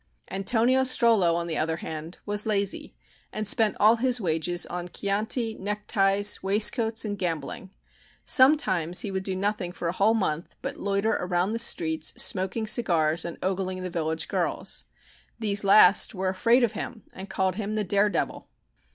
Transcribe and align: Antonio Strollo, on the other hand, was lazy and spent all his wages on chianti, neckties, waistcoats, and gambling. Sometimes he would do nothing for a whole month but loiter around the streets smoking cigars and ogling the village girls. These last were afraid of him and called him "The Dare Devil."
Antonio 0.31 0.81
Strollo, 0.81 1.35
on 1.35 1.45
the 1.45 1.59
other 1.59 1.75
hand, 1.77 2.17
was 2.25 2.47
lazy 2.47 2.95
and 3.31 3.47
spent 3.47 3.77
all 3.79 3.97
his 3.97 4.19
wages 4.19 4.65
on 4.65 4.87
chianti, 4.89 5.53
neckties, 5.59 6.41
waistcoats, 6.41 7.05
and 7.05 7.19
gambling. 7.19 7.69
Sometimes 8.25 9.01
he 9.01 9.11
would 9.11 9.21
do 9.21 9.35
nothing 9.35 9.71
for 9.71 9.87
a 9.87 9.91
whole 9.91 10.15
month 10.15 10.55
but 10.63 10.77
loiter 10.77 11.11
around 11.13 11.51
the 11.51 11.59
streets 11.59 12.13
smoking 12.19 12.65
cigars 12.65 13.23
and 13.25 13.37
ogling 13.43 13.83
the 13.83 13.91
village 13.91 14.27
girls. 14.27 14.85
These 15.37 15.63
last 15.63 16.15
were 16.15 16.29
afraid 16.29 16.63
of 16.63 16.71
him 16.71 17.03
and 17.13 17.29
called 17.29 17.57
him 17.57 17.75
"The 17.75 17.83
Dare 17.83 18.09
Devil." 18.09 18.47